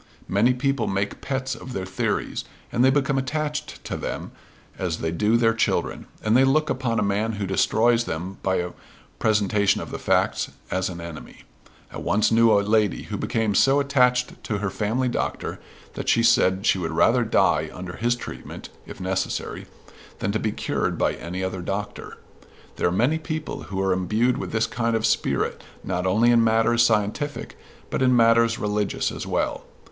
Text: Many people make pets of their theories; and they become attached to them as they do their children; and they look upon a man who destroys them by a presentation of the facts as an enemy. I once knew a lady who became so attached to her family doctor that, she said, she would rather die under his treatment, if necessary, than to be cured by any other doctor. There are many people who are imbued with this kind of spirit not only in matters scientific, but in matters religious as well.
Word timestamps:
Many 0.27 0.55
people 0.55 0.87
make 0.87 1.21
pets 1.21 1.53
of 1.53 1.73
their 1.73 1.85
theories; 1.85 2.43
and 2.71 2.83
they 2.83 2.89
become 2.89 3.19
attached 3.19 3.83
to 3.85 3.95
them 3.95 4.31
as 4.79 4.97
they 4.97 5.11
do 5.11 5.37
their 5.37 5.53
children; 5.53 6.07
and 6.23 6.35
they 6.35 6.43
look 6.43 6.71
upon 6.71 6.97
a 6.97 7.03
man 7.03 7.33
who 7.33 7.45
destroys 7.45 8.05
them 8.05 8.39
by 8.41 8.55
a 8.55 8.71
presentation 9.19 9.79
of 9.79 9.91
the 9.91 9.99
facts 9.99 10.49
as 10.71 10.89
an 10.89 10.99
enemy. 11.01 11.43
I 11.93 11.99
once 11.99 12.31
knew 12.31 12.51
a 12.51 12.61
lady 12.65 13.03
who 13.03 13.15
became 13.17 13.53
so 13.53 13.79
attached 13.79 14.43
to 14.45 14.57
her 14.57 14.71
family 14.71 15.07
doctor 15.07 15.59
that, 15.93 16.09
she 16.09 16.23
said, 16.23 16.65
she 16.65 16.79
would 16.79 16.89
rather 16.93 17.23
die 17.23 17.69
under 17.71 17.97
his 17.97 18.15
treatment, 18.15 18.69
if 18.87 18.99
necessary, 18.99 19.67
than 20.17 20.31
to 20.31 20.39
be 20.39 20.51
cured 20.51 20.97
by 20.97 21.13
any 21.13 21.43
other 21.43 21.61
doctor. 21.61 22.17
There 22.77 22.87
are 22.87 22.91
many 22.91 23.19
people 23.19 23.65
who 23.65 23.79
are 23.83 23.93
imbued 23.93 24.39
with 24.39 24.51
this 24.51 24.65
kind 24.65 24.95
of 24.95 25.05
spirit 25.05 25.63
not 25.83 26.07
only 26.07 26.31
in 26.31 26.43
matters 26.43 26.83
scientific, 26.83 27.55
but 27.91 28.01
in 28.01 28.15
matters 28.15 28.57
religious 28.57 29.11
as 29.11 29.27
well. 29.27 29.63